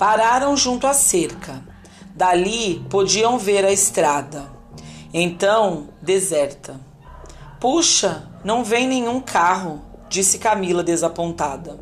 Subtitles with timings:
[0.00, 1.62] Pararam junto à cerca.
[2.14, 4.50] Dali podiam ver a estrada.
[5.12, 6.80] Então, deserta.
[7.60, 11.78] Puxa, não vem nenhum carro, disse Camila desapontada.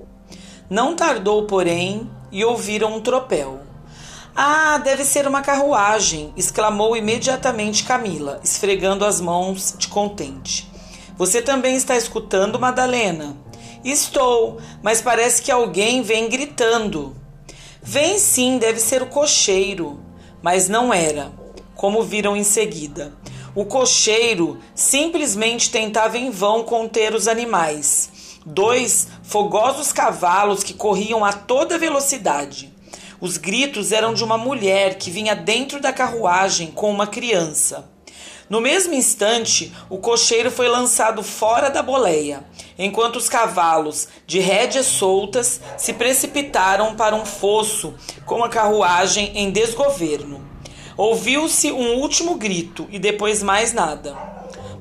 [0.68, 3.61] Não tardou, porém, e ouviram um tropel.
[4.35, 6.32] Ah, deve ser uma carruagem!
[6.36, 10.68] exclamou imediatamente Camila, esfregando as mãos de contente.
[11.16, 13.36] Você também está escutando, Madalena?
[13.85, 17.14] Estou, mas parece que alguém vem gritando.
[17.90, 19.98] Vem sim, deve ser o cocheiro.
[20.42, 21.32] Mas não era,
[21.74, 23.14] como viram em seguida.
[23.54, 28.11] O cocheiro simplesmente tentava em vão conter os animais.
[28.44, 32.70] Dois fogosos cavalos que corriam a toda velocidade.
[33.22, 37.91] Os gritos eram de uma mulher que vinha dentro da carruagem com uma criança.
[38.50, 42.44] No mesmo instante, o cocheiro foi lançado fora da boleia,
[42.78, 49.51] enquanto os cavalos, de rédeas soltas, se precipitaram para um fosso com a carruagem em
[49.51, 50.41] desgoverno.
[50.97, 54.17] Ouviu-se um último grito e depois mais nada.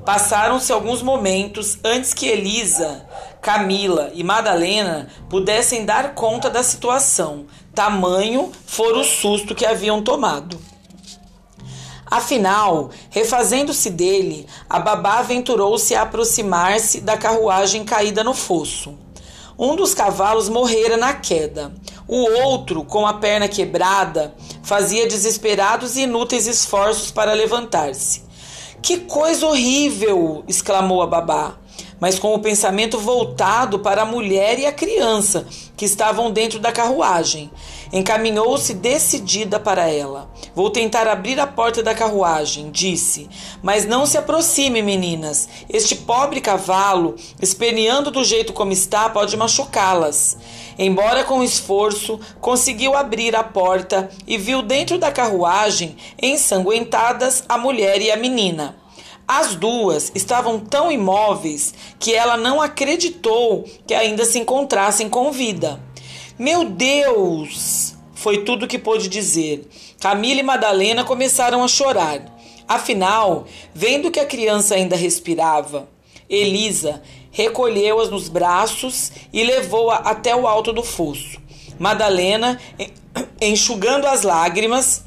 [0.04, 3.06] Passaram-se alguns momentos antes que Elisa,
[3.42, 10.58] Camila e Madalena pudessem dar conta da situação, tamanho fora o susto que haviam tomado.
[12.10, 18.94] Afinal, refazendo-se dele, a babá aventurou-se a aproximar-se da carruagem caída no fosso.
[19.58, 21.72] Um dos cavalos morrera na queda.
[22.06, 28.22] O outro, com a perna quebrada, fazia desesperados e inúteis esforços para levantar-se.
[28.80, 30.44] Que coisa horrível!
[30.48, 31.56] exclamou a babá
[32.00, 35.46] mas com o pensamento voltado para a mulher e a criança
[35.78, 37.50] que estavam dentro da carruagem.
[37.92, 40.28] Encaminhou-se decidida para ela.
[40.52, 43.30] Vou tentar abrir a porta da carruagem, disse.
[43.62, 45.48] Mas não se aproxime, meninas.
[45.70, 50.36] Este pobre cavalo, esperneando do jeito como está, pode machucá-las.
[50.76, 58.02] Embora com esforço, conseguiu abrir a porta e viu dentro da carruagem, ensanguentadas, a mulher
[58.02, 58.76] e a menina.
[59.28, 65.78] As duas estavam tão imóveis que ela não acreditou que ainda se encontrassem com vida.
[66.38, 67.94] Meu Deus!
[68.14, 69.68] Foi tudo que pôde dizer.
[70.00, 72.22] Camila e Madalena começaram a chorar.
[72.66, 75.86] Afinal, vendo que a criança ainda respirava,
[76.28, 81.38] Elisa recolheu-a nos braços e levou-a até o alto do fosso.
[81.78, 82.58] Madalena,
[83.42, 85.04] enxugando as lágrimas,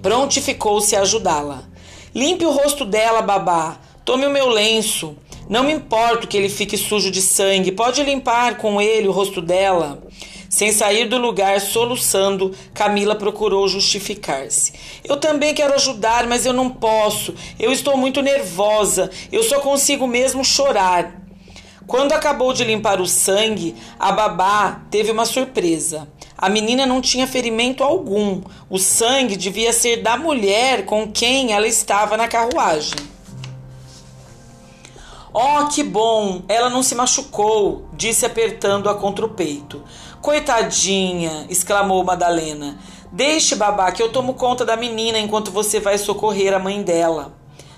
[0.00, 1.71] prontificou-se a ajudá-la.
[2.14, 3.78] Limpe o rosto dela, babá.
[4.04, 5.16] Tome o meu lenço.
[5.48, 7.72] Não me importo que ele fique sujo de sangue.
[7.72, 10.02] Pode limpar com ele o rosto dela.
[10.48, 14.74] Sem sair do lugar, soluçando, Camila procurou justificar-se.
[15.02, 17.34] Eu também quero ajudar, mas eu não posso.
[17.58, 19.10] Eu estou muito nervosa.
[19.32, 21.22] Eu só consigo mesmo chorar.
[21.86, 26.06] Quando acabou de limpar o sangue, a babá teve uma surpresa.
[26.36, 28.40] A menina não tinha ferimento algum.
[28.68, 33.12] O sangue devia ser da mulher com quem ela estava na carruagem.
[35.34, 36.42] Oh, que bom!
[36.46, 39.82] Ela não se machucou, disse apertando-a contra o peito.
[40.20, 41.46] Coitadinha!
[41.48, 42.78] exclamou Madalena.
[43.10, 47.34] Deixe, babá, que eu tomo conta da menina enquanto você vai socorrer a mãe dela.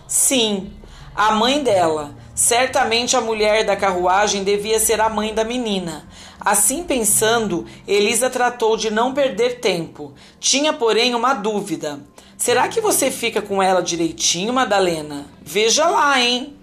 [0.06, 0.72] Sim,
[1.14, 2.14] a mãe dela.
[2.34, 6.08] Certamente a mulher da carruagem devia ser a mãe da menina.
[6.40, 10.12] Assim pensando, Elisa tratou de não perder tempo.
[10.40, 12.00] Tinha, porém, uma dúvida.
[12.36, 15.26] Será que você fica com ela direitinho, Madalena?
[15.40, 16.56] Veja lá, hein?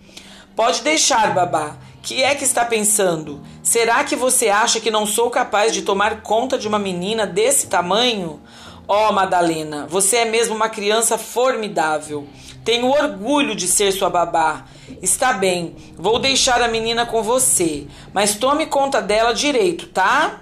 [0.56, 1.78] Pode deixar, babá.
[2.04, 3.42] Que é que está pensando?
[3.64, 7.68] Será que você acha que não sou capaz de tomar conta de uma menina desse
[7.68, 8.42] tamanho?
[8.88, 12.28] Oh, Madalena, você é mesmo uma criança formidável.
[12.66, 14.66] Tenho orgulho de ser sua babá.
[15.02, 20.42] Está bem, vou deixar a menina com você, mas tome conta dela direito, tá?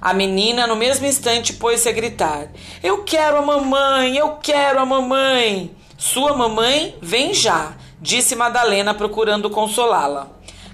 [0.00, 2.48] A menina, no mesmo instante, pôs-se a gritar:
[2.82, 5.74] Eu quero a mamãe, eu quero a mamãe.
[5.96, 10.28] Sua mamãe vem já, disse Madalena, procurando consolá-la.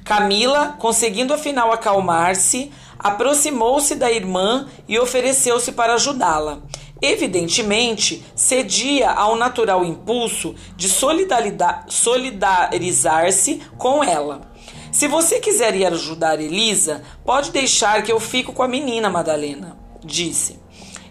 [0.04, 6.58] Camila, conseguindo afinal acalmar-se, aproximou-se da irmã e ofereceu-se para ajudá-la
[7.04, 14.50] evidentemente cedia ao natural impulso de solidarizar-se com ela.
[14.90, 19.76] Se você quiser ir ajudar Elisa, pode deixar que eu fico com a menina, Madalena,
[20.04, 20.62] disse.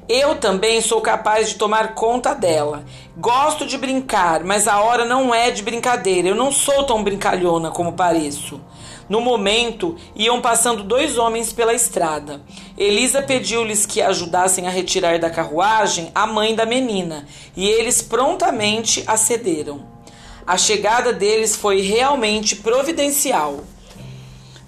[0.07, 2.83] Eu também sou capaz de tomar conta dela.
[3.17, 6.27] Gosto de brincar, mas a hora não é de brincadeira.
[6.27, 8.59] Eu não sou tão brincalhona como pareço.
[9.07, 12.41] No momento, iam passando dois homens pela estrada.
[12.83, 17.25] Elisa pediu-lhes que ajudassem a retirar da carruagem a mãe da menina,
[17.55, 19.87] e eles prontamente acederam.
[20.45, 23.63] A chegada deles foi realmente providencial.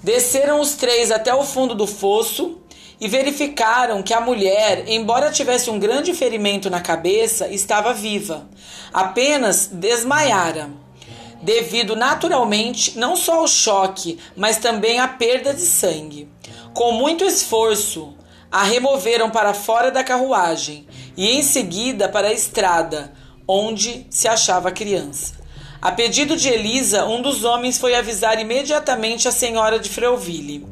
[0.01, 2.59] Desceram os três até o fundo do fosso
[3.01, 8.47] e verificaram que a mulher, embora tivesse um grande ferimento na cabeça, estava viva,
[8.93, 10.69] apenas desmaiara,
[11.41, 16.29] devido naturalmente não só ao choque, mas também à perda de sangue.
[16.75, 18.13] Com muito esforço,
[18.51, 20.85] a removeram para fora da carruagem
[21.15, 23.13] e em seguida para a estrada,
[23.47, 25.35] onde se achava a criança.
[25.81, 30.67] A pedido de Elisa, um dos homens foi avisar imediatamente a senhora de Freuville.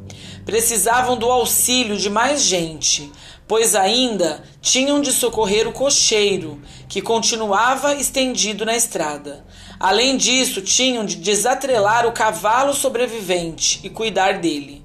[0.45, 3.09] Precisavam do auxílio de mais gente,
[3.47, 9.45] pois ainda tinham de socorrer o cocheiro, que continuava estendido na estrada.
[9.79, 14.82] Além disso, tinham de desatrelar o cavalo sobrevivente e cuidar dele.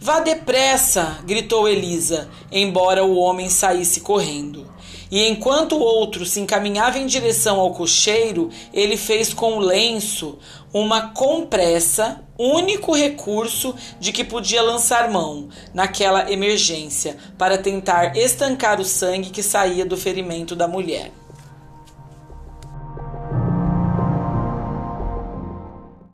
[0.00, 1.18] Vá depressa!
[1.24, 4.72] gritou Elisa, embora o homem saísse correndo.
[5.10, 10.38] E enquanto o outro se encaminhava em direção ao cocheiro, ele fez com o lenço
[10.72, 18.84] uma compressa, único recurso de que podia lançar mão naquela emergência, para tentar estancar o
[18.84, 21.10] sangue que saía do ferimento da mulher.